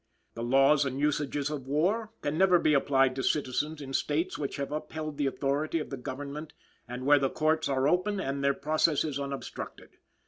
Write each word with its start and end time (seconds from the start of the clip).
"The 0.33 0.41
laws 0.41 0.83
and 0.83 0.99
usages 0.99 1.51
of 1.51 1.67
war 1.67 2.11
can 2.23 2.35
never 2.35 2.57
be 2.57 2.73
applied 2.73 3.15
to 3.15 3.21
citizens 3.21 3.83
in 3.83 3.93
states 3.93 4.35
which 4.35 4.55
have 4.55 4.71
upheld 4.71 5.19
the 5.19 5.27
authority 5.27 5.77
of 5.77 5.91
the 5.91 5.95
government 5.95 6.53
and 6.87 7.05
where 7.05 7.19
the 7.19 7.29
courts 7.29 7.69
are 7.69 7.87
open 7.87 8.19
and 8.19 8.43
their 8.43 8.55
processes 8.55 9.19
unobstructed. 9.19 9.97